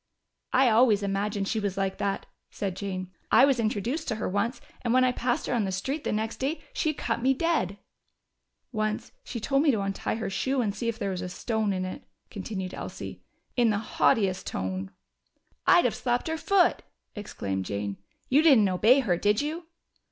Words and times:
"I 0.51 0.67
always 0.67 1.03
imagined 1.03 1.47
she 1.47 1.59
was 1.59 1.77
like 1.77 1.99
that," 1.99 2.25
said 2.49 2.75
Jane. 2.75 3.11
"I 3.31 3.45
was 3.45 3.59
introduced 3.59 4.07
to 4.07 4.15
her 4.15 4.27
once, 4.27 4.59
and 4.81 4.95
when 4.95 5.03
I 5.03 5.11
passed 5.11 5.45
her 5.45 5.53
on 5.53 5.63
the 5.63 5.71
street 5.71 6.03
the 6.05 6.11
next 6.11 6.37
day 6.37 6.59
she 6.73 6.91
cut 6.91 7.21
me 7.21 7.35
dead." 7.35 7.77
"Once 8.71 9.11
she 9.23 9.39
told 9.39 9.61
me 9.61 9.69
to 9.69 9.81
untie 9.81 10.15
her 10.15 10.27
shoe 10.31 10.59
and 10.59 10.73
see 10.73 10.87
if 10.89 10.97
there 10.97 11.11
was 11.11 11.21
a 11.21 11.29
stone 11.29 11.71
in 11.71 11.85
it," 11.85 12.03
continued 12.31 12.73
Elsie. 12.73 13.21
"In 13.55 13.69
the 13.69 13.77
haughtiest 13.77 14.47
tone!" 14.47 14.89
"I'd 15.67 15.85
have 15.85 15.93
slapped 15.93 16.27
her 16.29 16.35
foot!" 16.37 16.81
exclaimed 17.15 17.65
Jane. 17.65 17.97
"You 18.27 18.41
didn't 18.41 18.67
obey 18.69 19.01
her, 19.01 19.17
did 19.17 19.39
you?" 19.39 19.67